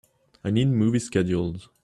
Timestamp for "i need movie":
0.43-0.97